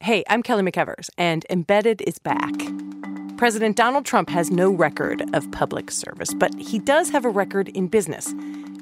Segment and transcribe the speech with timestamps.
[0.00, 2.54] Hey, I'm Kelly McEvers, and Embedded is back.
[3.36, 7.68] President Donald Trump has no record of public service, but he does have a record
[7.70, 8.28] in business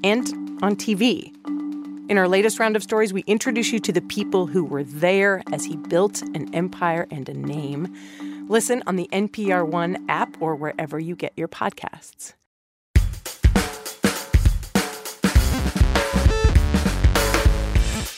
[0.05, 0.29] and
[0.63, 1.33] on TV.
[2.11, 5.43] In our latest round of stories, we introduce you to the people who were there
[5.53, 7.95] as he built an empire and a name.
[8.49, 12.35] Listen on the NPR One app or wherever you get your podcasts.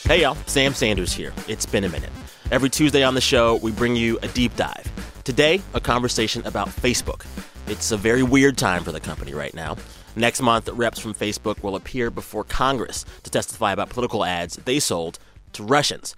[0.03, 0.37] Hey, y'all.
[0.47, 1.33] Sam Sanders here.
[1.47, 2.11] It's been a minute.
[2.51, 4.91] Every Tuesday on the show, we bring you a deep dive.
[5.23, 7.27] Today, a conversation about Facebook.
[7.67, 9.77] It's a very weird time for the company right now.
[10.17, 14.81] Next month, reps from Facebook will appear before Congress to testify about political ads they
[14.81, 15.19] sold
[15.53, 16.17] to Russians.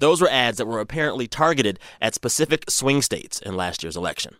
[0.00, 4.36] Those were ads that were apparently targeted at specific swing states in last year's election.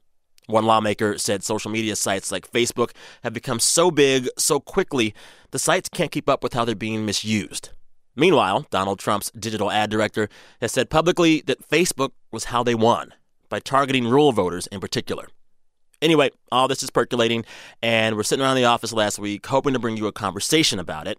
[0.46, 2.90] One lawmaker said social media sites like Facebook
[3.22, 5.14] have become so big so quickly,
[5.52, 7.70] the sites can't keep up with how they're being misused.
[8.20, 10.28] Meanwhile, Donald Trump's digital ad director
[10.60, 13.14] has said publicly that Facebook was how they won,
[13.48, 15.26] by targeting rural voters in particular.
[16.02, 17.46] Anyway, all this is percolating,
[17.80, 21.08] and we're sitting around the office last week hoping to bring you a conversation about
[21.08, 21.18] it.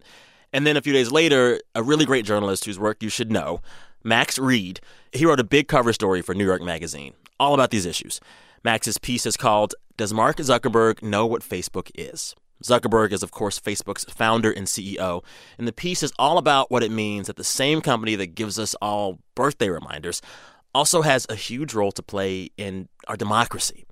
[0.54, 3.62] And then a few days later, a really great journalist whose work you should know,
[4.04, 4.80] Max Read,
[5.12, 8.20] he wrote a big cover story for New York Magazine all about these issues.
[8.64, 12.36] Max's piece is called Does Mark Zuckerberg Know What Facebook Is?
[12.62, 15.24] Zuckerberg is, of course, Facebook's founder and CEO,
[15.58, 18.60] and the piece is all about what it means that the same company that gives
[18.60, 20.22] us all birthday reminders
[20.74, 23.86] also has a huge role to play in our democracy.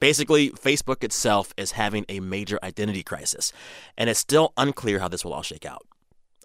[0.00, 3.52] Basically, Facebook itself is having a major identity crisis,
[3.96, 5.86] and it's still unclear how this will all shake out.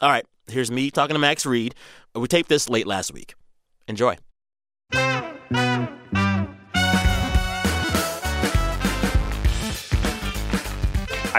[0.01, 1.75] All right, here's me talking to Max Read.
[2.15, 3.35] We taped this late last week.
[3.87, 4.17] Enjoy.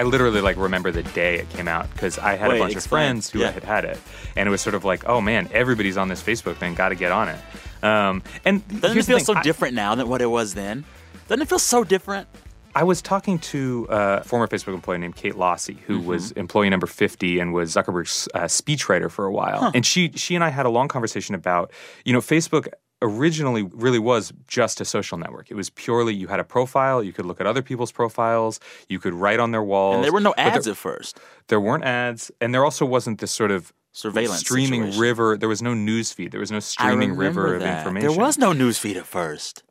[0.02, 2.72] I literally like remember the day it came out because I had Wait, a bunch
[2.72, 3.02] explain.
[3.02, 3.52] of friends who Yeah.
[3.52, 4.00] had had it,
[4.34, 6.96] and it was sort of like, oh man, everybody's on this Facebook thing, got to
[6.96, 7.38] get on it.
[7.84, 10.84] Um, and Doesn't it feel so I- different now than what it was then?
[11.28, 12.26] Doesn't it feel so different?
[12.74, 16.06] I was talking to a former Facebook employee named Kate Losse, who Mm-hmm.
[16.06, 19.70] was employee number 50 and was Zuckerberg's uh, speechwriter for a while.
[19.74, 21.70] And she she and I had a long conversation about,
[22.04, 22.68] you know, Facebook
[23.02, 25.50] originally really was just a social network.
[25.50, 28.98] It was purely you had a profile, you could look at other people's profiles, you
[28.98, 29.96] could write on their walls.
[29.96, 31.20] And there were no ads there, at first.
[31.48, 35.00] there weren't ads, and there also wasn't this sort of Surveillance streaming situation.
[35.02, 35.36] river.
[35.36, 36.30] There was no news feed.
[36.32, 38.08] There was no streaming river remember of information.
[38.08, 39.62] There was no newsfeed at first.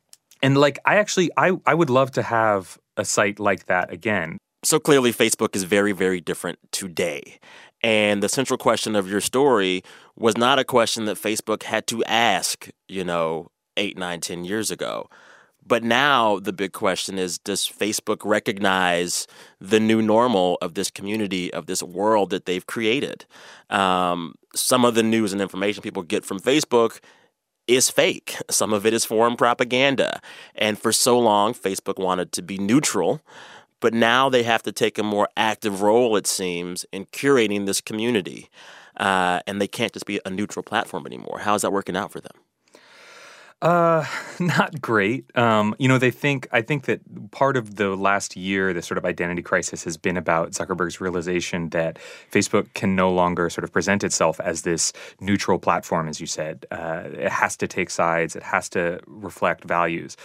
[0.44, 4.38] and like I actually I I would love to have a site like that again.
[4.64, 7.40] So clearly, Facebook is very, very different today.
[7.82, 9.82] And the central question of your story
[10.16, 14.70] was not a question that Facebook had to ask, you know, eight, nine, ten years
[14.70, 15.08] ago.
[15.64, 19.26] But now the big question is Does Facebook recognize
[19.60, 23.26] the new normal of this community, of this world that they've created?
[23.70, 27.00] Um, some of the news and information people get from Facebook
[27.68, 28.36] is fake.
[28.50, 30.20] Some of it is foreign propaganda.
[30.54, 33.20] And for so long, Facebook wanted to be neutral.
[33.82, 37.80] But now they have to take a more active role, it seems, in curating this
[37.80, 38.48] community.
[38.96, 41.40] Uh, and they can't just be a neutral platform anymore.
[41.40, 42.32] How is that working out for them?
[43.60, 44.04] Uh,
[44.40, 45.36] not great.
[45.36, 47.00] Um, you know, they think I think that
[47.32, 51.70] part of the last year, the sort of identity crisis has been about Zuckerberg's realization
[51.70, 51.98] that
[52.30, 56.66] Facebook can no longer sort of present itself as this neutral platform, as you said.
[56.70, 58.36] Uh, it has to take sides.
[58.36, 60.16] It has to reflect values.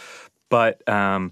[0.50, 1.31] But um,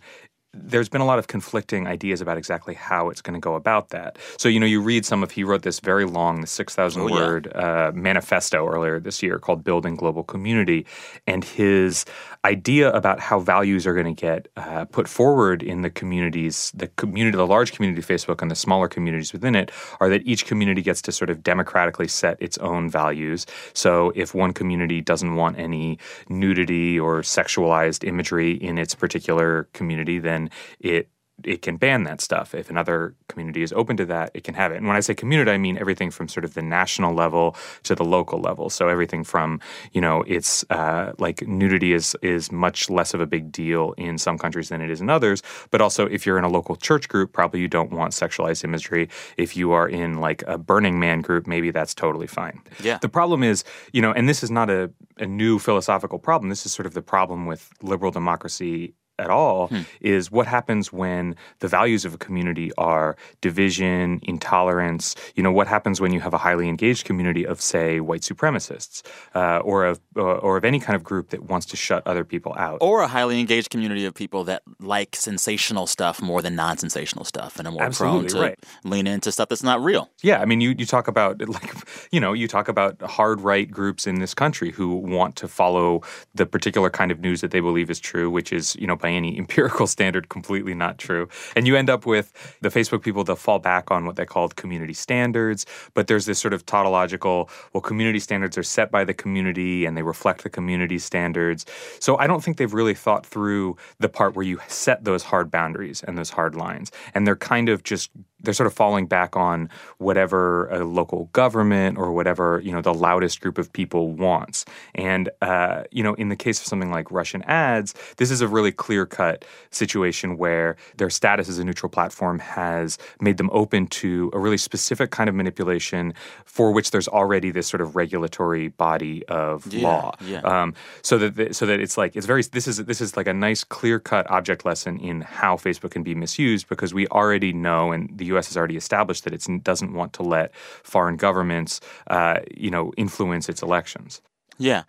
[0.56, 3.90] there's been a lot of conflicting ideas about exactly how it's going to go about
[3.90, 4.18] that.
[4.38, 7.08] So, you know, you read some of, he wrote this very long, the 6,000 Oh,
[7.08, 7.14] yeah.
[7.16, 10.86] word uh, manifesto earlier this year called Building Global Community.
[11.28, 12.06] And his
[12.46, 16.88] idea about how values are going to get uh, put forward in the communities, the
[16.90, 20.46] community, the large community of Facebook and the smaller communities within it, are that each
[20.46, 23.46] community gets to sort of democratically set its own values.
[23.74, 25.98] So, if one community doesn't want any
[26.30, 30.45] nudity or sexualized imagery in its particular community, then
[30.80, 31.10] it
[31.44, 32.56] it can ban that stuff.
[32.56, 34.78] If another community is open to that, it can have it.
[34.78, 37.94] And when I say community, I mean everything from sort of the national level to
[37.94, 38.70] the local level.
[38.70, 39.60] So everything from
[39.92, 44.18] you know, it's uh, like nudity is is much less of a big deal in
[44.18, 45.44] some countries than it is in others.
[45.72, 49.10] But also, if you're in a local church group, probably you don't want sexualized imagery.
[49.38, 52.62] If you are in like a Burning Man group, maybe that's totally fine.
[52.82, 53.00] Yeah.
[53.02, 56.50] The problem is, you know, and this is not a, a new philosophical problem.
[56.50, 59.70] This is sort of the problem with liberal democracy at all
[60.02, 65.16] is what happens when the values of a community are division, intolerance.
[65.36, 69.04] You know, what happens when you have a highly engaged community of, say, white supremacists
[69.34, 72.24] uh, or of or, or of any kind of group that wants to shut other
[72.24, 72.80] people out.
[72.82, 77.26] Or a highly engaged community of people that like sensational stuff more than non sensational
[77.26, 78.60] stuff and are more Absolutely, prone to right.
[78.84, 80.10] lean into stuff that's not real.
[80.22, 81.74] Yeah, I mean, you, you talk about like,
[82.12, 86.02] you know, you talk about hard right groups in this country who want to follow
[86.34, 89.12] the particular kind of news that they believe is true, which is, you know, by
[89.12, 91.30] any empirical standard, completely not true.
[91.56, 94.56] And you end up with the Facebook people that fall back on what they called
[94.56, 95.68] community standards.
[95.94, 99.96] But there's this sort of tautological, well, community standards are set by the community and
[99.96, 101.68] they reflect the community standards.
[102.00, 105.52] So I don't think they've really thought through the part where you set those hard
[105.52, 106.92] boundaries and those hard lines.
[107.14, 108.10] And they're kind of just
[108.42, 112.94] they're sort of falling back on whatever a local government or whatever you know the
[112.94, 114.66] loudest group of people wants.
[114.94, 118.48] And uh, you know, in the case of something like Russian ads, this is a
[118.48, 123.88] really clear cut situation where their status as a neutral platform has made them open
[123.88, 126.14] to a really specific kind of manipulation
[126.46, 130.16] for which there's already this sort of regulatory body of Yeah, law.
[130.20, 130.42] yeah.
[130.42, 133.28] Um, so that the, so that it's like it's very this is this is like
[133.28, 137.54] a nice clear cut object lesson in how Facebook can be misused because we already
[137.54, 138.48] know and the U.S.
[138.48, 143.50] has already established that it doesn't want to let foreign governments uh, you know influence
[143.50, 144.22] its elections.
[144.58, 144.84] Yeah.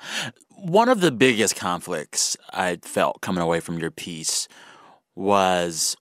[0.51, 4.49] One of the biggest conflicts I felt coming away from your piece
[5.15, 5.97] was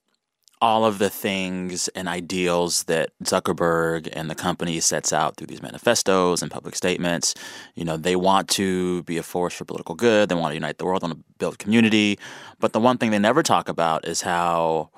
[0.62, 5.60] all of the things and ideals that Zuckerberg and the company sets out through these
[5.60, 7.34] manifestos and public statements.
[7.74, 10.78] You know, they want to be a force for political good, they want to unite
[10.78, 12.18] the world, want to build community.
[12.58, 14.90] But the one thing they never talk about is how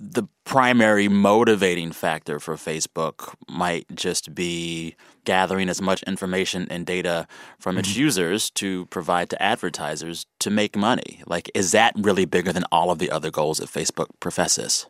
[0.00, 7.26] the primary motivating factor for Facebook might just be gathering as much information and data
[7.58, 8.00] from its mm-hmm.
[8.00, 11.22] users to provide to advertisers to make money.
[11.26, 14.86] Like, is that really bigger than all of the other goals that Facebook professes?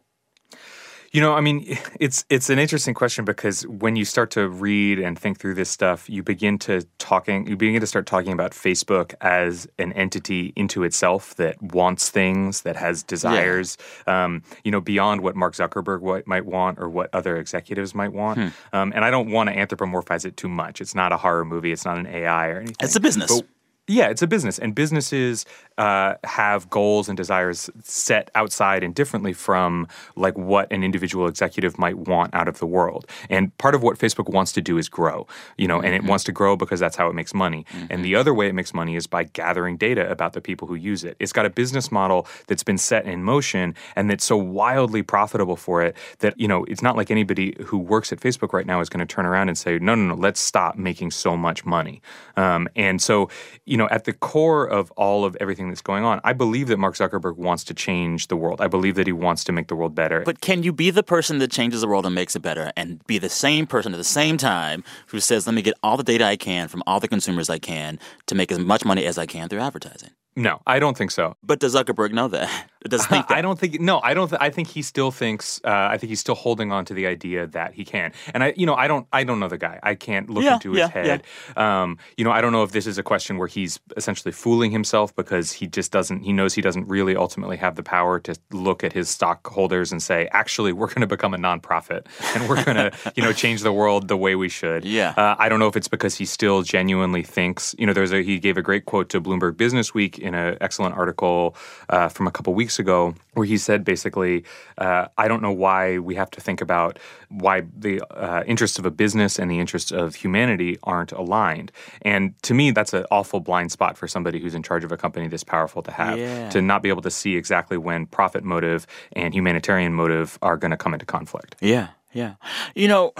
[1.13, 4.99] You know, I mean, it's it's an interesting question because when you start to read
[4.99, 8.53] and think through this stuff, you begin to talking, you begin to start talking about
[8.53, 13.77] Facebook as an entity into itself that wants things, that has desires,
[14.07, 18.39] um, you know, beyond what Mark Zuckerberg might want or what other executives might want.
[18.73, 20.81] Um, and I don't want to anthropomorphize it too much.
[20.81, 21.73] It's not a horror movie.
[21.73, 22.77] It's not an AI or anything.
[22.81, 23.41] It's a business.
[23.41, 23.49] But-
[23.91, 25.45] yeah, it's a business, and businesses
[25.81, 31.79] uh, have goals and desires set outside and differently from like what an individual executive
[31.79, 33.07] might want out of the world.
[33.31, 36.23] And part of what Facebook wants to do is grow, you know, and it wants
[36.25, 37.65] to grow because that's how it makes money.
[37.89, 40.75] And the other way it makes money is by gathering data about the people who
[40.75, 41.17] use it.
[41.19, 45.57] It's got a business model that's been set in motion and that's so wildly profitable
[45.57, 48.81] for it that you know it's not like anybody who works at Facebook right now
[48.81, 51.65] is going to turn around and say, no, no, no, let's stop making so much
[51.65, 52.03] money.
[52.37, 53.31] Um, and so,
[53.65, 56.79] you know, at the core of all of everything that's going on, I believe that
[56.79, 58.61] Mark Zuckerberg wants to change the world.
[58.61, 60.21] I believe that he wants to make the world better.
[60.21, 63.05] But can you be the person that changes the world and makes it better and
[63.07, 66.05] be the same person at the same time who says, let me get all the
[66.05, 69.19] data I can from all the consumers I can to make as much money as
[69.19, 70.11] I can through advertising?
[70.37, 71.37] No, I don't think so.
[71.43, 72.67] But does Zuckerberg know that?
[72.89, 73.37] Does think that?
[73.37, 73.79] I don't think.
[73.79, 74.29] No, I don't.
[74.31, 75.61] Th- I think he still thinks.
[75.63, 78.15] Uh, I think he's still holding on to the idea that he can.
[78.33, 79.07] And I, you know, I don't.
[79.13, 79.79] I don't know the guy.
[79.83, 81.23] I can't look Yeah, into his yeah, head.
[81.59, 84.71] Um, you know, I don't know if this is a question where he's essentially fooling
[84.71, 86.23] himself because he just doesn't.
[86.23, 90.03] He knows he doesn't really ultimately have the power to look at his stockholders and
[90.03, 93.61] say, actually, we're going to become a nonprofit and we're going to, you know, change
[93.61, 94.87] the world the way we should.
[94.87, 95.13] Yeah.
[95.19, 97.75] Uh, I don't know if it's because he still genuinely thinks.
[97.79, 100.57] You know, there's a he gave a great quote to Bloomberg Business Week in an
[100.61, 101.57] excellent article
[101.89, 104.45] uh, from a couple weeks ago where he said basically,
[104.79, 108.87] uh, I don't know why we have to think about why the uh, interests of
[108.87, 111.73] a business and the interests of humanity aren't aligned.
[112.03, 114.97] And to me, that's an awful blind spot for somebody who's in charge of a
[114.97, 116.51] company this powerful to have Yeah.
[116.51, 120.73] to not be able to see exactly when profit motive and humanitarian motive are going
[120.73, 121.57] to come into conflict.
[121.61, 122.35] Yeah, yeah.
[122.75, 123.13] You know,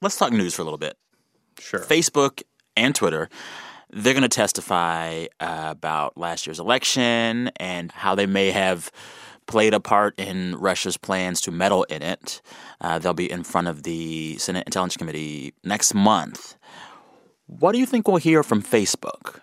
[0.00, 0.96] let's talk news for a little bit.
[1.58, 1.80] Sure.
[1.80, 2.42] Facebook
[2.76, 3.28] and Twitter,
[3.92, 8.90] they're going to testify uh, about last year's election and how they may have
[9.46, 12.40] played a part in Russia's plans to meddle in it.
[12.80, 16.56] Uh, they'll be in front of the Senate Intelligence Committee next month.
[17.46, 19.40] What do you think we'll hear from Facebook?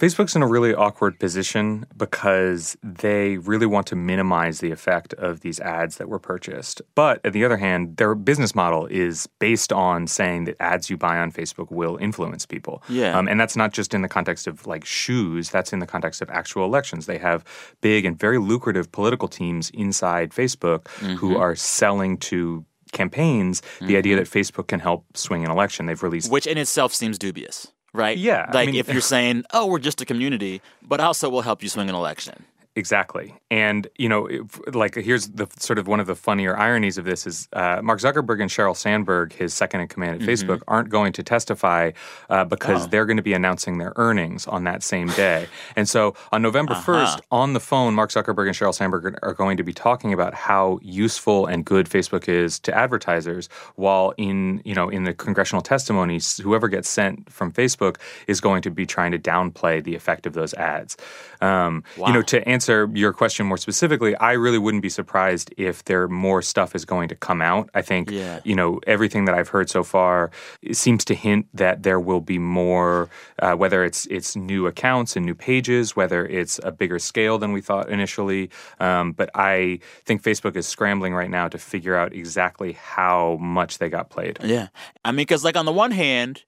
[0.00, 5.40] Facebook's in a really awkward position because they really want to minimize the effect of
[5.40, 6.80] these ads that were purchased.
[6.94, 10.96] But on the other hand, their business model is based on saying that ads you
[10.96, 12.82] buy on Facebook will influence people.
[12.88, 13.14] Yeah.
[13.14, 16.22] Um, and that's not just in the context of like shoes, that's in the context
[16.22, 17.04] of actual elections.
[17.04, 17.44] They have
[17.82, 20.88] big and very lucrative political teams inside Facebook
[21.18, 25.86] who are selling to campaigns the idea that Facebook can help swing an election.
[25.86, 28.16] They've released Which in itself seems dubious, right?
[28.16, 31.42] Yeah, I Like mean- if you're saying, oh, we're just a community, but also we'll
[31.42, 32.44] help you swing an election.
[32.76, 33.34] Exactly.
[33.50, 37.04] And, you know, if, like here's the sort of one of the funnier ironies of
[37.04, 40.30] this is uh, Mark Zuckerberg and Sheryl Sandberg, his second in command at mm-hmm.
[40.30, 41.90] Facebook, aren't going to testify
[42.28, 42.86] uh, because oh.
[42.86, 45.48] they're going to be announcing their earnings on that same day.
[45.74, 46.92] And so on November uh-huh.
[46.92, 50.32] 1st, on the phone, Mark Zuckerberg and Sheryl Sandberg are going to be talking about
[50.32, 55.60] how useful and good Facebook is to advertisers, while in, you know, in the congressional
[55.60, 57.96] testimonies, whoever gets sent from Facebook
[58.28, 60.96] is going to be trying to downplay the effect of those ads.
[61.40, 62.08] Um, wow.
[62.08, 66.06] You know, to answer your question more specifically, I really wouldn't be surprised if there
[66.08, 67.70] more stuff is going to come out.
[67.74, 68.40] I think yeah.
[68.44, 70.30] you know everything that I've heard so far
[70.72, 75.24] seems to hint that there will be more, uh, whether it's it's new accounts and
[75.24, 78.50] new pages, whether it's a bigger scale than we thought initially.
[78.78, 83.78] Um, but I think Facebook is scrambling right now to figure out exactly how much
[83.78, 84.38] they got played.
[84.42, 84.68] Yeah,
[85.04, 86.44] I mean, because like on the one hand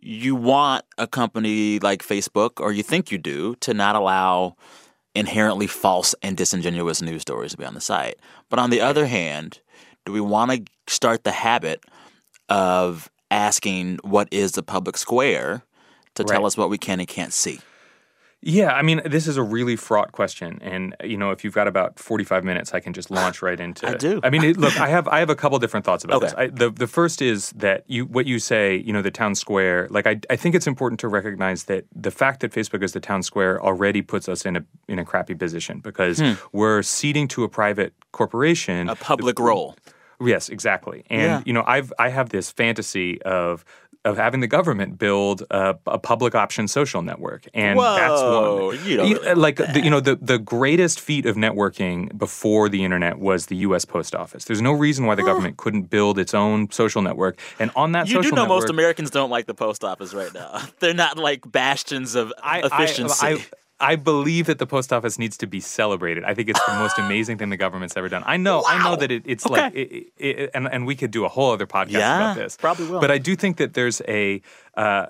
[0.00, 4.56] you want a company like Facebook, or you think you do, to not allow
[5.14, 8.16] inherently false and disingenuous news stories to be on the site.
[8.50, 9.60] But on the other hand,
[10.04, 11.82] do we want to start the habit
[12.48, 15.64] of asking what is the public square
[16.14, 16.28] to right.
[16.28, 17.60] tell us what we can and can't see?
[18.42, 21.66] Yeah, I mean, this is a really fraught question, and you know, if you've got
[21.66, 23.88] about forty-five minutes, I can just launch right into.
[23.88, 24.20] I do.
[24.22, 26.26] I mean, it, look, I have I have a couple different thoughts about okay.
[26.26, 26.34] this.
[26.36, 29.88] I, the the first is that you what you say, you know, the town square.
[29.90, 33.00] Like, I I think it's important to recognize that the fact that Facebook is the
[33.00, 36.34] town square already puts us in a in a crappy position because hmm.
[36.52, 39.74] we're ceding to a private corporation a public the, role.
[40.20, 41.04] Yes, exactly.
[41.10, 41.42] And yeah.
[41.44, 43.64] you know, I've I have this fantasy of
[44.06, 48.88] of having the government build a, a public option social network, and Whoa, that's one.
[48.88, 53.46] You like the, you know the the greatest feat of networking before the internet was
[53.46, 53.84] the U.S.
[53.84, 54.44] Post Office.
[54.44, 58.08] There's no reason why the government couldn't build its own social network, and on that
[58.08, 60.62] you do know network, most Americans don't like the post office right now.
[60.78, 63.26] They're not like bastions of I, efficiency.
[63.26, 63.44] I, I,
[63.78, 66.24] I believe that the post office needs to be celebrated.
[66.24, 68.22] I think it's the most amazing thing the government's ever done.
[68.26, 68.64] I know, wow.
[68.68, 69.54] I know that it, it's okay.
[69.54, 72.56] like, it, it, and and we could do a whole other podcast yeah, about this.
[72.56, 73.00] Probably will.
[73.00, 74.40] But I do think that there's a.
[74.76, 75.06] Uh,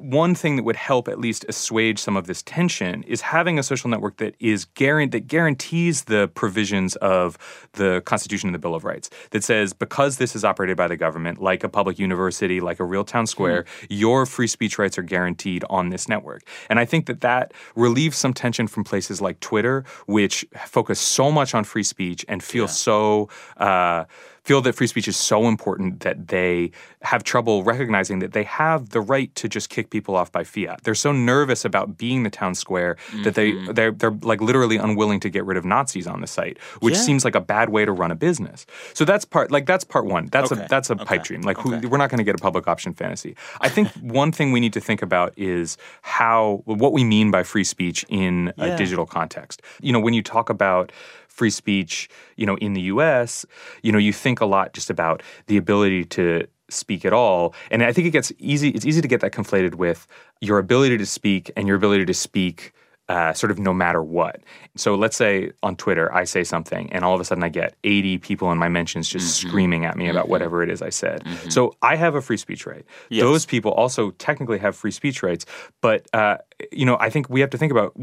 [0.00, 3.62] one thing that would help at least assuage some of this tension is having a
[3.62, 7.36] social network that is guarant- that guarantees the provisions of
[7.72, 10.96] the Constitution and the Bill of Rights that says because this is operated by the
[10.96, 13.86] government, like a public university, like a real town square, mm.
[13.90, 16.42] your free speech rights are guaranteed on this network.
[16.70, 21.30] And I think that that relieves some tension from places like Twitter, which focus so
[21.30, 22.68] much on free speech and feel yeah.
[22.68, 23.28] so.
[23.58, 24.04] Uh,
[24.44, 26.70] feel that free speech is so important that they
[27.02, 30.82] have trouble recognizing that they have the right to just kick people off by fiat.
[30.82, 33.22] They're so nervous about being the town square mm-hmm.
[33.22, 33.72] that they mm-hmm.
[33.72, 37.00] they're, they're like literally unwilling to get rid of Nazis on the site, which yeah.
[37.00, 38.66] seems like a bad way to run a business.
[38.94, 40.26] So that's part like that's part one.
[40.26, 40.64] That's okay.
[40.64, 41.04] a that's a okay.
[41.04, 41.42] pipe dream.
[41.42, 41.80] Like okay.
[41.80, 43.36] who, we're not going to get a public option fantasy.
[43.60, 47.42] I think one thing we need to think about is how what we mean by
[47.42, 48.64] free speech in yeah.
[48.66, 49.62] a digital context.
[49.80, 50.92] You know, when you talk about
[51.40, 53.46] free speech, you know, in the US,
[53.82, 57.54] you know, you think a lot just about the ability to speak at all.
[57.70, 60.06] And I think it gets easy it's easy to get that conflated with
[60.42, 62.72] your ability to speak and your ability to speak
[63.08, 64.36] uh, sort of no matter what.
[64.76, 67.74] So let's say on Twitter I say something and all of a sudden I get
[67.84, 69.48] 80 people in my mentions just mm-hmm.
[69.48, 70.32] screaming at me about mm-hmm.
[70.32, 71.24] whatever it is I said.
[71.24, 71.48] Mm-hmm.
[71.48, 72.84] So I have a free speech right.
[73.08, 73.22] Yes.
[73.22, 75.46] Those people also technically have free speech rights,
[75.80, 76.36] but uh,
[76.72, 77.94] you know I think we have to think about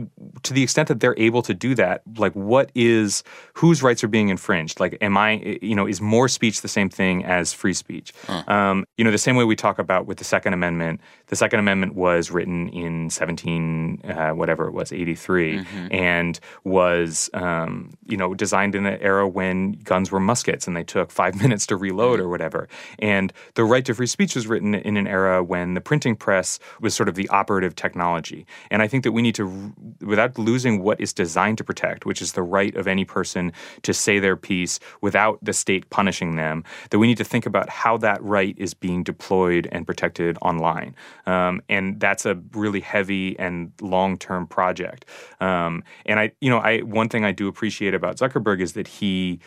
[0.44, 3.24] to the extent that they're able to do that, like what is
[3.54, 4.80] whose rights are being infringed?
[4.80, 8.14] Like, am I you know is more speech the same thing as free speech?
[8.48, 11.02] Um, you know the same way we talk about with the Second Amendment.
[11.28, 15.88] The Second Amendment was written in 17 uh, whatever it was 83 mm-hmm.
[15.92, 20.84] and was um, you know designed in an era when guns were muskets and they
[20.84, 22.68] took five minutes to reload or whatever.
[23.00, 26.60] And the right to free speech was written in an era when the printing press
[26.82, 28.47] was sort of the operative technology.
[28.72, 32.22] And I think that we need to, without losing what is designed to protect, which
[32.22, 33.52] is the right of any person
[33.84, 37.70] to say their piece without the state punishing them, that we need to think about
[37.70, 40.96] how that right is being deployed and protected online.
[41.26, 45.06] Um, and that's a really heavy and long term project.
[45.40, 48.88] Um, and I, you know, I one thing I do appreciate about Zuckerberg is that
[48.88, 49.40] he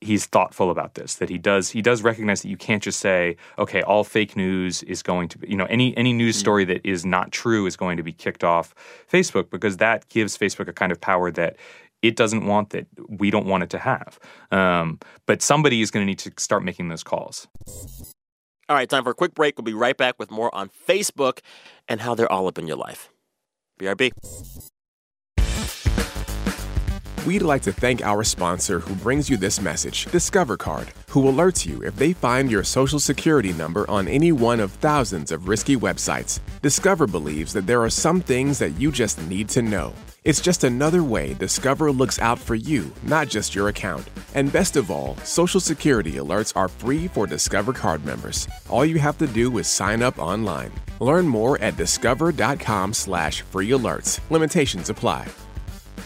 [0.00, 3.34] he's thoughtful about this that he does he does recognize that you can't just say
[3.58, 6.40] okay all fake news is going to be you know any any news mm.
[6.40, 8.74] story that is not true is going to be kicked off
[9.10, 11.56] Facebook because that gives Facebook a kind of power that
[12.02, 14.18] it doesn't want that we don't want it to have.
[14.50, 17.48] Um, but somebody is going to need to start making those calls.
[18.68, 19.56] All right time for a quick break.
[19.56, 21.40] We'll be right back with more on Facebook
[21.88, 23.10] and how they're all up in your life.
[23.80, 24.12] BRB
[27.26, 31.66] We'd like to thank our sponsor who brings you this message, Discover Card, who alerts
[31.66, 35.76] you if they find your social security number on any one of thousands of risky
[35.76, 36.38] websites.
[36.62, 39.92] Discover believes that there are some things that you just need to know
[40.22, 44.06] It's just another way Discover looks out for you, not just your account.
[44.34, 48.46] And best of all, Social Security alerts are free for Discover card members.
[48.68, 50.72] All you have to do is sign up online.
[51.00, 54.20] Learn more at discover.com slash free alerts.
[54.30, 55.26] Limitations apply.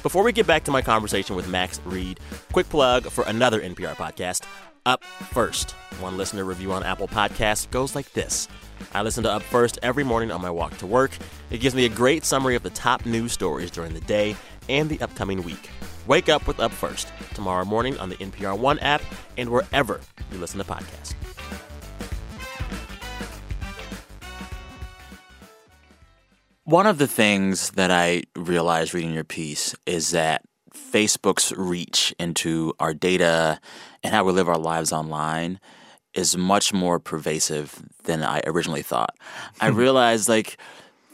[0.03, 2.21] Before we get back to my conversation with Max Read,
[2.53, 4.45] quick plug for another NPR podcast,
[4.87, 5.73] Up First.
[6.01, 8.49] One listener review on Apple Podcasts goes like this.
[8.95, 11.11] I listen to Up First every morning on my walk to work.
[11.51, 14.37] It gives me a great summary of the top news stories during the day
[14.71, 15.69] and the upcoming week.
[16.07, 19.03] Wake up with Up First tomorrow morning on the NPR One app
[19.37, 20.01] and wherever
[20.33, 21.15] you listen to podcasts.
[26.65, 30.43] One of the things that I realized reading your piece is that
[30.75, 33.61] Facebook's reach into our data
[34.03, 35.59] and how we live our lives online
[36.15, 39.17] is much more pervasive than I originally thought.
[39.61, 39.77] I hmm.
[39.77, 40.59] realized like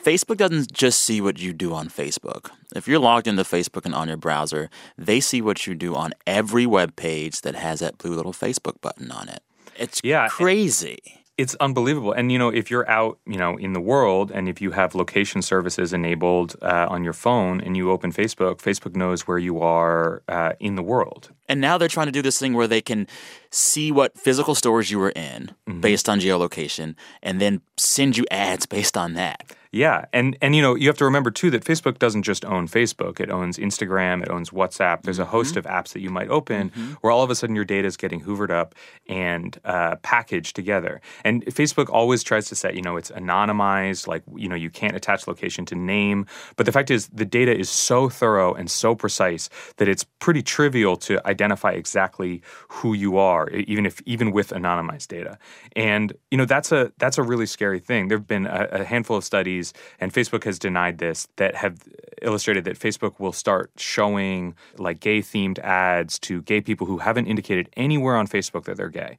[0.02, 2.50] Facebook doesn't just see what you do on Facebook.
[2.74, 6.12] If you're logged into Facebook and on your browser, they see what you do on
[6.26, 9.42] every web page that has that blue little Facebook button on it.
[9.76, 11.24] It's Yeah, crazy.
[11.38, 12.12] It's unbelievable.
[12.12, 14.94] And you know, if you're out, you know, in the world, and if you have
[14.94, 19.60] location services enabled uh, on your phone, and you open Facebook, Facebook knows where you
[19.60, 21.32] are uh, in the world.
[21.48, 23.06] And now they're trying to do this thing where they can
[23.50, 25.80] see what physical stores you were in mm-hmm.
[25.80, 29.42] based on geolocation and then send you ads based on that.
[29.76, 32.66] Yeah, and and you know you have to remember too that Facebook doesn't just own
[32.66, 35.02] Facebook; it owns Instagram, it owns WhatsApp.
[35.02, 35.32] There's a mm-hmm.
[35.32, 36.92] host of apps that you might open mm-hmm.
[37.02, 38.74] where all of a sudden your data is getting hoovered up
[39.06, 41.02] and uh, packaged together.
[41.24, 44.96] And Facebook always tries to say, you know, it's anonymized, like you know you can't
[44.96, 46.24] attach location to name.
[46.56, 50.42] But the fact is, the data is so thorough and so precise that it's pretty
[50.42, 55.38] trivial to identify exactly who you are, even if even with anonymized data.
[55.74, 58.08] And you know that's a that's a really scary thing.
[58.08, 61.76] There have been a, a handful of studies, and Facebook has denied this, that have
[62.22, 67.26] illustrated that Facebook will start showing like gay themed ads to gay people who haven't
[67.26, 69.18] indicated anywhere on Facebook that they're gay.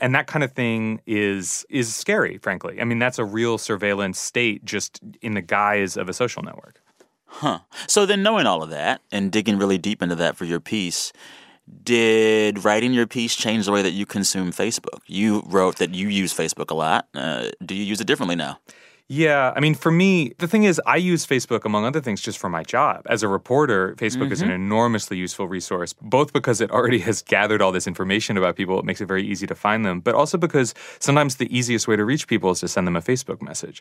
[0.00, 2.80] And that kind of thing is is scary, frankly.
[2.80, 6.80] I mean, that's a real surveillance state just in the guise of a social network.
[7.26, 7.60] Huh.
[7.86, 11.12] So then, knowing all of that and digging really deep into that for your piece,
[11.82, 15.00] did writing your piece change the way that you consume Facebook?
[15.06, 17.08] You wrote that you use Facebook a lot.
[17.14, 18.58] Uh, do you use it differently now?
[19.08, 22.38] Yeah, I mean, for me, the thing is, I use Facebook, among other things, just
[22.38, 23.06] for my job.
[23.08, 24.56] As a reporter, Facebook is an mm-hmm.
[24.56, 28.84] enormously useful resource, both because it already has gathered all this information about people, it
[28.84, 32.04] makes it very easy to find them, but also because sometimes the easiest way to
[32.04, 33.80] reach people is to send them a Facebook message.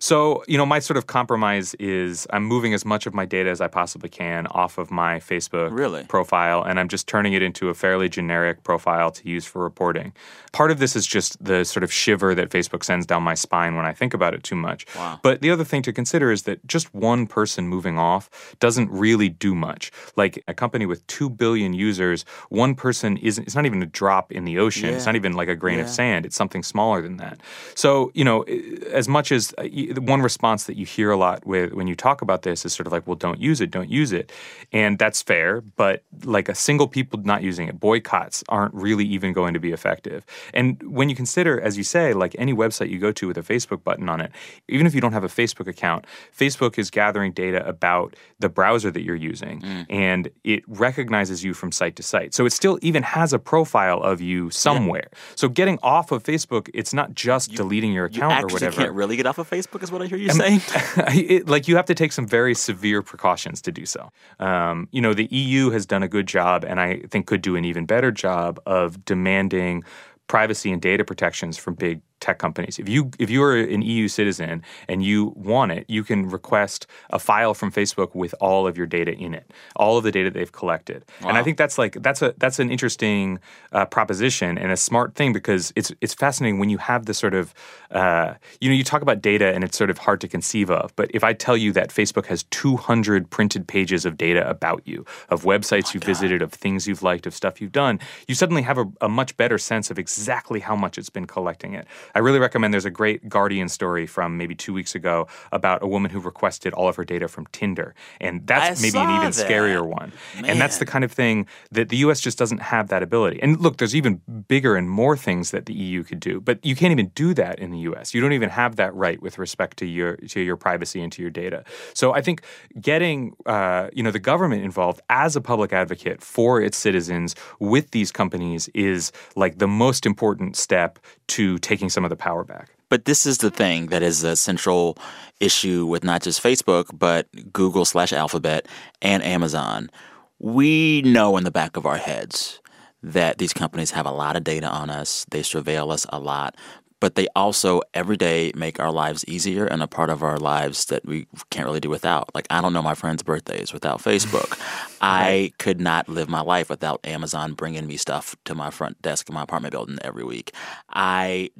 [0.00, 3.48] So, you know, my sort of compromise is I'm moving as much of my data
[3.48, 6.04] as I possibly can off of my Facebook Really?
[6.04, 10.12] profile, and I'm just turning it into a fairly generic profile to use for reporting.
[10.52, 13.74] Part of this is just the sort of shiver that Facebook sends down my spine
[13.74, 14.86] when I think about it too much.
[14.94, 15.20] Wow.
[15.22, 19.28] But the other thing to consider is that just one person moving off doesn't really
[19.28, 19.90] do much.
[20.16, 24.32] Like a company with 2 billion users, one person isn't it's not even a drop
[24.32, 24.90] in the ocean.
[24.94, 26.26] It's not even like a grain of sand.
[26.26, 27.40] It's something smaller than that.
[27.74, 28.42] So, you know,
[28.90, 29.64] as much as uh,
[30.00, 32.86] one response that you hear a lot with when you talk about this is sort
[32.86, 34.32] of like, well, don't use it, don't use it.
[34.72, 39.32] And that's fair, but like a single people not using it, boycotts aren't really even
[39.32, 40.24] going to be effective.
[40.52, 43.42] And when you consider, as you say, like any website you go to with a
[43.42, 44.32] Facebook button on it,
[44.68, 46.06] even if you don't have a Facebook account,
[46.36, 51.72] Facebook is gathering data about the browser that you're using and it recognizes you from
[51.72, 52.34] site to site.
[52.34, 55.08] So it still even has a profile of you somewhere.
[55.34, 58.82] So getting off of Facebook, it's not just deleting your You account or actually whatever.
[58.82, 60.60] can't really get off of Facebook, is what I hear you saying.
[61.08, 64.10] it, like you have to take some very severe precautions to do so.
[64.38, 67.56] Um, you know, the EU has done a good job, and I think could do
[67.56, 69.84] an even better job of demanding
[70.26, 72.78] privacy and data protections from big tech companies.
[72.78, 76.86] If you if you are an EU citizen and you want it, you can request
[77.10, 80.30] a file from Facebook with all of your data in it, all of the data
[80.30, 81.04] they've collected.
[81.22, 83.38] And I think that's like that's a that's an interesting
[83.72, 87.34] uh, proposition and a smart thing because it's it's fascinating when you have this sort
[87.34, 87.54] of
[87.90, 90.94] uh, you know you talk about data and it's sort of hard to conceive of.
[90.96, 95.04] But if I tell you that Facebook has 200 printed pages of data about you,
[95.28, 98.78] of websites you visited, of things you've liked, of stuff you've done, you suddenly have
[98.78, 101.86] a, a much better sense of exactly how much it's been collecting it.
[102.14, 102.72] I really recommend.
[102.72, 106.72] There's a great Guardian story from maybe two weeks ago about a woman who requested
[106.72, 109.34] all of her data from Tinder, and that's I maybe an even that.
[109.34, 110.12] scarier one.
[110.44, 112.20] And that's the kind of thing that the U.S.
[112.20, 113.40] just doesn't have that ability.
[113.42, 116.74] And look, there's even bigger and more things that the EU could do, but you
[116.76, 118.14] can't even do that in the U.S.
[118.14, 121.22] You don't even have that right with respect to your to your privacy and to
[121.22, 121.64] your data.
[121.94, 122.42] So I think
[122.80, 127.90] getting uh, you know the government involved as a public advocate for its citizens with
[127.90, 132.68] these companies is like the most important step to taking some of the power back.
[132.90, 134.96] But this is the thing that is a central
[135.40, 138.68] issue with not just Facebook, but Google slash Alphabet
[139.02, 139.90] and Amazon.
[140.38, 142.60] We know in the back of our heads
[143.02, 146.54] that these companies have a lot of data on us, they surveil us a lot,
[147.00, 150.84] but they also every day make our lives easier and a part of our lives
[150.86, 152.32] that we can't really do without.
[152.32, 154.56] Like I don't know my friends' birthdays without Facebook.
[155.00, 159.28] I could not live my life without Amazon bringing me stuff to my front desk
[159.28, 160.52] in my apartment building every week.
[160.90, 161.50] I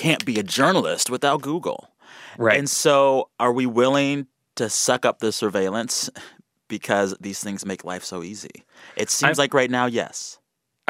[0.00, 1.88] can't be a journalist without Google.
[2.38, 2.58] Right.
[2.58, 6.08] And so are we willing to suck up the surveillance
[6.68, 8.64] because these things make life so easy?
[8.96, 10.38] It seems I'm- like right now, yes.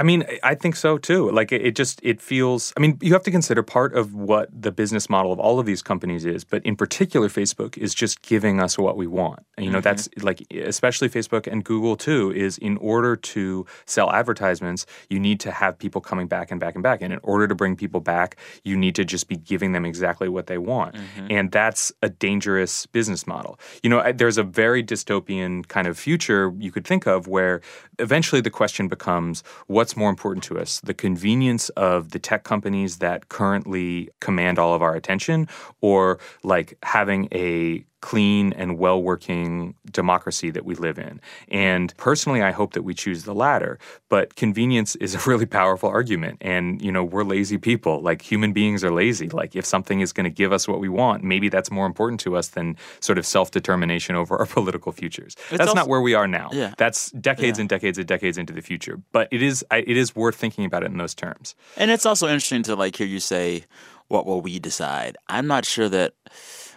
[0.01, 1.31] I mean, I think so too.
[1.31, 2.73] Like it, it just it feels.
[2.75, 5.67] I mean, you have to consider part of what the business model of all of
[5.67, 9.41] these companies is, but in particular, Facebook is just giving us what we want.
[9.59, 10.27] And, you know, that's mm-hmm.
[10.27, 12.33] like especially Facebook and Google too.
[12.33, 16.75] Is in order to sell advertisements, you need to have people coming back and back
[16.75, 17.03] and back.
[17.03, 20.31] And in order to bring people back, you need to just be giving them exactly
[20.31, 20.95] what they want.
[20.95, 21.27] Mm-hmm.
[21.29, 23.61] And that's a dangerous business model.
[23.83, 27.61] You know, there's a very dystopian kind of future you could think of where
[27.99, 32.99] eventually the question becomes what's more important to us the convenience of the tech companies
[32.99, 35.49] that currently command all of our attention
[35.81, 41.21] or like having a clean and well working democracy that we live in.
[41.49, 43.79] And personally, I hope that we choose the latter.
[44.09, 46.39] But convenience is a really powerful argument.
[46.41, 48.01] And, you know, we're lazy people.
[48.01, 49.29] Like human beings are lazy.
[49.29, 52.21] Like if something is going to give us what we want, maybe that's more important
[52.21, 55.37] to us than sort of self determination over our political futures.
[55.51, 56.49] that's also- not where we are now.
[56.53, 56.73] Yeah.
[56.79, 57.63] That's decades Yeah.
[57.63, 59.01] and decades and decades into the future.
[59.13, 61.55] But it is I, it is worth thinking about it in those terms.
[61.77, 63.65] And it's also interesting to like hear you say,
[64.09, 66.15] "What will we decide?" I'm not sure that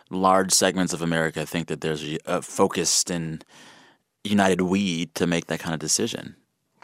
[0.10, 3.44] large segments of America think that there's a, focused and
[4.24, 6.36] united we to make that kind of decision.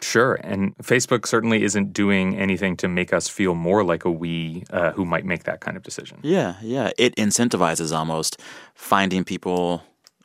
[0.02, 4.64] Sure, and Facebook certainly isn't doing anything to make us feel more like a we
[4.70, 6.18] uh, who might make that kind of decision.
[6.22, 6.90] Yeah, yeah.
[6.96, 8.40] It incentivizes almost
[8.74, 9.82] finding people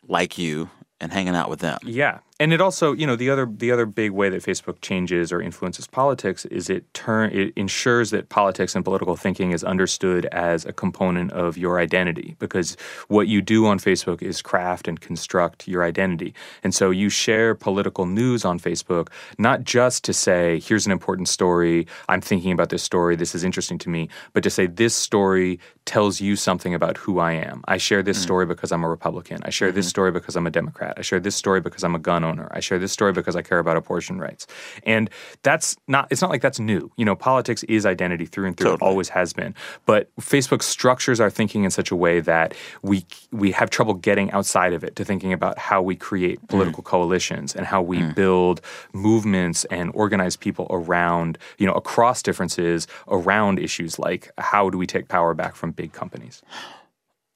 [0.08, 0.70] like you
[1.02, 1.80] and hanging out with them.
[1.84, 5.32] Yeah, and it also, you know, the other the other big way that Facebook changes
[5.32, 10.26] or influences politics is it turn it ensures that politics and political thinking is understood
[10.28, 12.76] as a component of your identity because
[13.08, 16.34] what you do on Facebook is craft and construct your identity.
[16.62, 21.30] And so you share political news on Facebook not just to say here's an important
[21.30, 24.94] story, I'm thinking about this story, this is interesting to me, but to say this
[24.94, 27.64] story tells you something about who I am.
[27.68, 28.24] I share this mm.
[28.24, 29.40] story because I'm a Republican.
[29.44, 29.90] I share this mm-hmm.
[29.90, 30.96] story because I'm a Democrat.
[30.98, 32.50] I share this story because I'm a gun owner.
[32.52, 34.48] I share this story because I care about abortion rights.
[34.84, 35.10] And
[35.44, 36.92] that's not it's not like that's new.
[36.98, 38.74] You know, politics is identity through and through.
[38.74, 39.56] It always has been.
[39.86, 44.32] But Facebook structures our thinking in such a way that we we have trouble getting
[44.32, 46.48] outside of it to thinking about how we create mm.
[46.50, 48.16] political coalitions and how we mm.
[48.16, 48.62] build
[48.94, 54.88] movements and organize people around, you know, across differences around issues like how do we
[54.88, 56.42] take power back from big companies.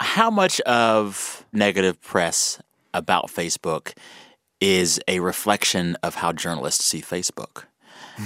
[0.01, 2.61] How much of negative press
[2.93, 3.93] about Facebook
[4.61, 7.63] is a reflection of how journalists see Facebook?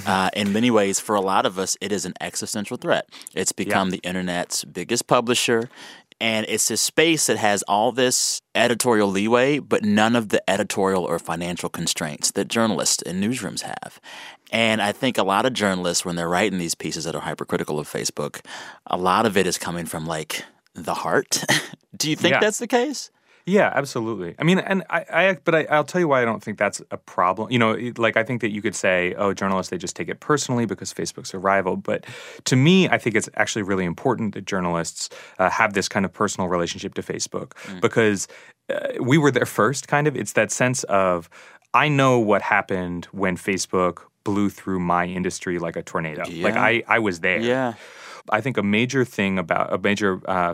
[0.07, 3.07] Uh, in many ways, for a lot of us, it is an existential threat.
[3.35, 5.69] It's become the internet's biggest publisher,
[6.19, 11.03] and it's a space that has all this editorial leeway, but none of the editorial
[11.03, 14.01] or financial constraints that journalists and newsrooms have.
[14.51, 17.77] And I think a lot of journalists, when they're writing these pieces that are hypercritical
[17.79, 18.43] of Facebook,
[18.87, 20.43] a lot of it is coming from like
[20.73, 21.43] the heart.
[21.95, 22.39] Do you think Yeah.
[22.39, 23.11] that's the case?
[23.45, 24.35] Yeah, absolutely.
[24.39, 26.81] I mean, and I, I but I, I'll tell you why I don't think that's
[26.91, 27.51] a problem.
[27.51, 30.21] You know, like I think that you could say, oh, journalists they just take it
[30.21, 31.75] personally because Facebook's a rival.
[31.75, 32.05] But
[32.45, 36.13] to me, I think it's actually really important that journalists uh, have this kind of
[36.13, 37.51] personal relationship to Facebook
[37.81, 38.27] because
[38.69, 39.87] uh, we were there first.
[39.87, 41.29] Kind of, it's that sense of
[41.73, 46.23] I know what happened when Facebook blew through my industry like a tornado.
[46.29, 47.41] Like I, I was there.
[47.41, 47.73] Yeah.
[48.29, 50.53] I think a major thing about a major uh,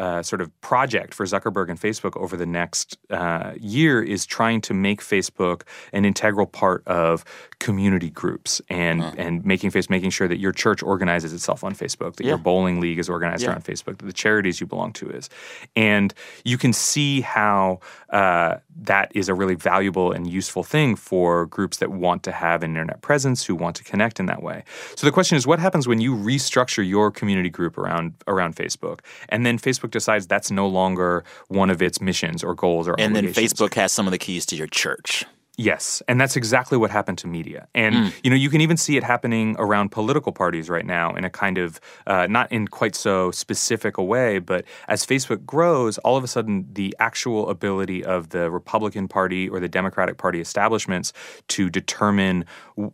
[0.00, 4.62] uh, sort of project for Zuckerberg and Facebook over the next uh, year is trying
[4.62, 7.22] to make Facebook an integral part of
[7.60, 12.16] community groups and and making face making sure that your church organizes itself on Facebook,
[12.16, 13.50] that your bowling league is organized Yeah.
[13.50, 15.28] around Facebook, that the charities you belong to is,
[15.76, 16.12] and
[16.44, 21.76] you can see how uh, that is a really valuable and useful thing for groups
[21.76, 24.64] that want to have an internet presence, who want to connect in that way.
[24.96, 29.00] So the question is, what happens when you restructure your community group around around Facebook,
[29.28, 33.14] and then Facebook decides that's no longer one of its missions or goals or And
[33.14, 33.26] then?
[33.26, 35.24] Facebook has some of the keys to your church.
[35.60, 37.68] Yes, and that's exactly what happened to media.
[37.74, 38.14] And mm.
[38.24, 41.28] you know, you can even see it happening around political parties right now in a
[41.28, 46.16] kind of uh, not in quite so specific a way, but as Facebook grows, all
[46.16, 51.12] of a sudden the actual ability of the Republican Party or the Democratic Party establishments
[51.48, 52.46] to determine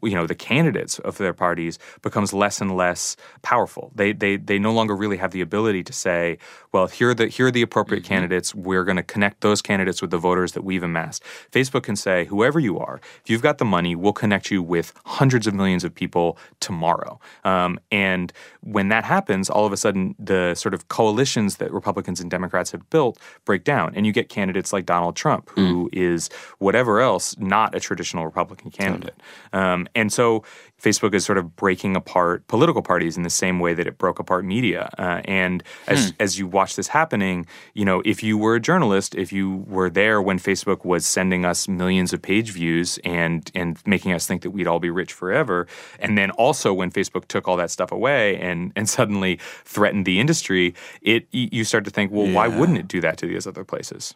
[0.02, 3.92] you know the candidates of their parties becomes less and less powerful.
[3.94, 6.38] They they they no longer really have the ability to say,
[6.72, 8.14] well, here are the here are the appropriate mm-hmm.
[8.14, 8.56] candidates.
[8.56, 11.22] We're going to connect those candidates with the voters that we've amassed.
[11.52, 14.92] Facebook can say, whoever you are, if you've got the money, we'll connect you with
[15.04, 17.18] hundreds of millions of people tomorrow.
[17.44, 22.20] Um, and when that happens, all of a sudden the sort of coalitions that Republicans
[22.20, 25.94] and Democrats have built break down, and you get candidates like Donald Trump, who mm.
[25.96, 29.14] is whatever else not a traditional Republican candidate.
[29.52, 30.44] Um, and so
[30.80, 34.18] Facebook is sort of breaking apart political parties in the same way that it broke
[34.18, 34.90] apart media.
[34.98, 36.16] Uh, and as hmm.
[36.20, 39.88] as you watch this happening, you know, if you were a journalist, if you were
[39.88, 44.42] there when Facebook was sending us millions of page views and and making us think
[44.42, 45.66] that we'd all be rich forever,
[45.98, 50.20] and then also when Facebook took all that stuff away and and suddenly threatened the
[50.20, 52.34] industry, it you start to think, well, yeah.
[52.34, 54.14] why wouldn't it do that to these other places?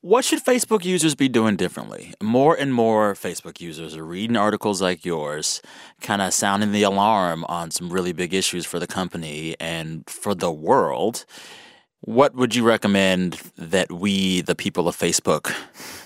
[0.00, 2.12] What should Facebook users be doing differently?
[2.22, 5.62] More and more Facebook users are reading articles like yours,
[6.02, 10.34] kind of sounding the alarm on some really big issues for the company and for
[10.34, 11.24] the world.
[12.06, 15.54] What would you recommend that we, the people of Facebook,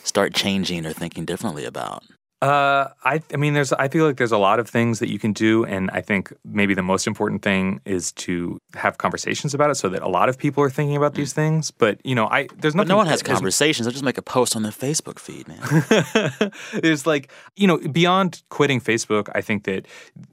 [0.05, 2.05] start changing or thinking differently about?
[2.41, 3.73] Uh, I, I mean, there's.
[3.73, 6.33] I feel like there's a lot of things that you can do, and I think
[6.45, 10.29] maybe the most important thing is to have conversations about it, so that a lot
[10.29, 11.73] of people are thinking about these things.
[11.73, 12.89] But you know, I there's nothing.
[12.89, 13.87] But no one has conversations.
[13.87, 16.53] They'll just make a post on their Facebook feed, man.
[16.81, 19.87] there's like you know, beyond quitting Facebook, I think that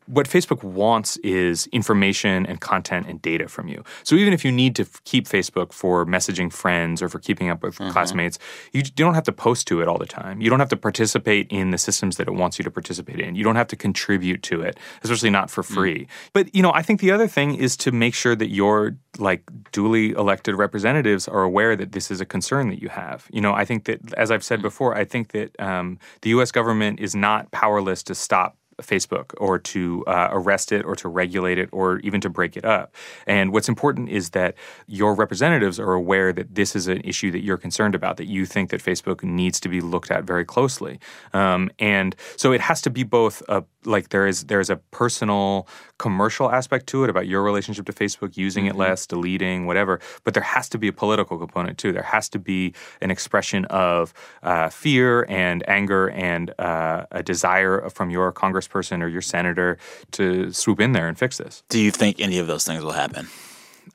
[0.06, 3.84] what Facebook wants is information and content and data from you.
[4.04, 7.63] So even if you need to keep Facebook for messaging friends or for keeping up
[7.63, 7.91] with mm-hmm.
[7.91, 8.38] classmates,
[8.72, 10.41] you, you don't have to post to it all the time.
[10.41, 13.36] You don't have to participate in the systems that it wants you to participate in.
[13.36, 15.74] You don't have to contribute to it, especially not for mm.
[15.74, 16.00] free.
[16.00, 16.08] Mm.
[16.34, 19.44] But you know, I think the other thing is to make sure that your like
[19.72, 23.28] duly elected representatives are aware that this is a concern that you have.
[23.32, 24.64] You know, I think that as I've said mm.
[24.64, 26.52] before, I think that um, the U.S.
[26.52, 31.58] government is not powerless to stop Facebook or to uh, arrest it or to regulate
[31.58, 32.94] it or even to break it up.
[33.26, 34.56] And what's important is that
[34.88, 38.46] your representatives are aware that this is an issue that you're concerned about, that you
[38.46, 41.00] think that Facebook needs to be looked at very closely.
[41.34, 44.78] Um, and so it has to be both a like there is there is a
[44.91, 45.67] personal
[45.98, 48.76] commercial aspect to it about your relationship to Facebook, using mm-hmm.
[48.76, 50.00] it less, deleting, whatever.
[50.24, 51.91] But there has to be a political component too.
[51.91, 57.89] There has to be an expression of uh, fear and anger and uh, a desire
[57.89, 59.78] from your congressperson or your senator
[60.12, 61.63] to swoop in there and fix this.
[61.69, 63.28] Do you think any of those things will happen?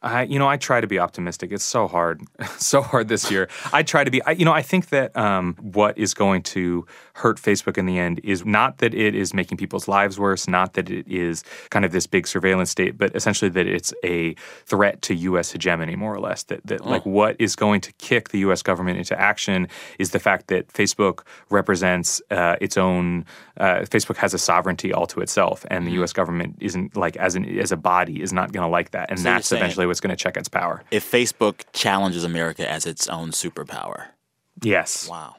[0.03, 1.53] I, you know, I try to be optimistic.
[1.53, 2.23] It's so hard,
[2.59, 3.49] so hard this year.
[3.73, 4.23] I try to be.
[4.23, 7.99] I, you know, I think that um, what is going to hurt Facebook in the
[7.99, 11.85] end is not that it is making people's lives worse, not that it is kind
[11.85, 15.53] of this big surveillance state, but essentially that it's a threat to U.S.
[15.53, 16.45] hegemony, more or less.
[16.45, 18.63] That that like what is going to kick the U.S.
[18.63, 23.25] government into action is the fact that Facebook represents uh, its own.
[23.59, 26.01] Uh, Facebook has a sovereignty all to itself, and the mm-hmm.
[26.01, 26.13] U.S.
[26.13, 29.19] government isn't like as an as a body is not going to like that, and
[29.19, 30.83] so that's eventually what's going to check its power.
[30.91, 34.09] If Facebook challenges America as its own superpower.
[34.63, 35.09] Yes.
[35.09, 35.37] Wow.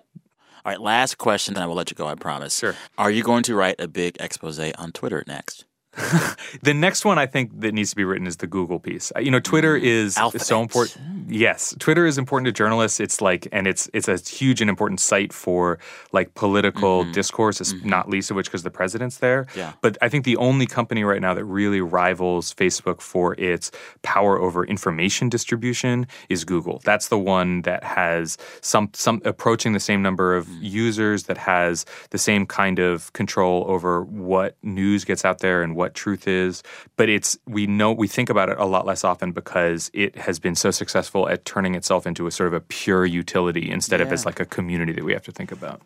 [0.64, 2.60] All right, last question, then I will let you go, I promise.
[2.60, 2.76] Sure.
[2.98, 5.66] Are you going to write a big expose on Twitter next?
[6.64, 9.12] the next one I think that needs to be written is the Google piece.
[9.20, 10.48] You know, Twitter mm, is Alphabet.
[10.48, 10.98] so important.
[11.30, 13.02] Yes, Twitter is important to journalists.
[13.02, 15.80] It's like, and it's it's a huge and important site for
[16.14, 17.12] like political mm-hmm.
[17.12, 17.90] discourse, mm-hmm.
[17.90, 19.48] not least of which because the president's there.
[19.54, 19.74] Yeah.
[19.82, 23.70] But I think the only company right now that really rivals Facebook for its
[24.02, 26.82] power over information distribution is Google.
[26.86, 30.64] That's the one that has some some approaching the same number of mm-hmm.
[30.64, 35.76] users, that has the same kind of control over what news gets out there and
[35.82, 36.64] what truth is,
[36.96, 40.40] but it's we know we think about it a lot less often because it has
[40.40, 44.06] been so successful at turning itself into a sort of a pure utility instead yeah.
[44.06, 45.82] of as like a community that we have to think about.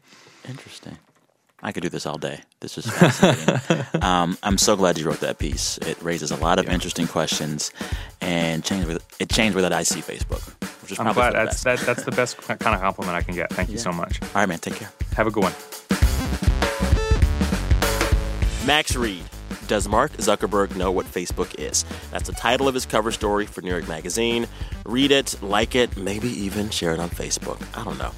[0.47, 0.97] Interesting.
[1.63, 2.41] I could do this all day.
[2.59, 3.85] This is fascinating.
[4.03, 5.79] um, I'm so glad you wrote that piece.
[5.79, 7.71] It raises a lot of interesting questions,
[8.21, 10.43] and changed with, it changed with that I see Facebook.
[10.83, 11.33] Which is I'm glad.
[11.33, 13.51] That's that, that's the best kind of compliment I can get.
[13.51, 13.73] Thank yeah.
[13.73, 14.21] you so much.
[14.21, 14.59] All right, man.
[14.59, 14.91] Take care.
[15.15, 15.53] Have a good one.
[18.67, 19.23] Max Read
[19.67, 21.85] does Mark Zuckerberg know what Facebook is?
[22.11, 24.47] That's the title of his cover story for New York Magazine.
[24.85, 27.61] Read it, like it, maybe even share it on Facebook.
[27.77, 28.11] I don't know.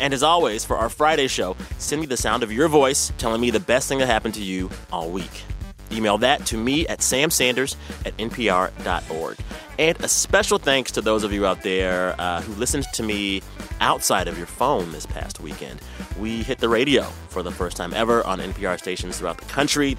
[0.00, 3.40] And as always, for our Friday show, send me the sound of your voice telling
[3.40, 5.44] me the best thing that happened to you all week.
[5.92, 9.36] Email that to me at samsanders at npr.org.
[9.78, 13.42] And a special thanks to those of you out there uh, who listened to me
[13.80, 15.80] outside of your phone this past weekend.
[16.18, 19.96] We hit the radio for the first time ever on NPR stations throughout the country.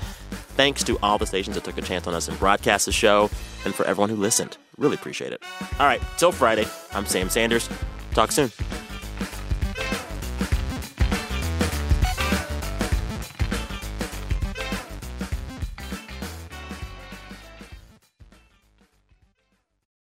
[0.56, 3.30] Thanks to all the stations that took a chance on us and broadcast the show,
[3.66, 4.58] and for everyone who listened.
[4.78, 5.44] Really appreciate it.
[5.80, 7.68] All right, till Friday, I'm Sam Sanders.
[8.14, 8.52] Talk soon.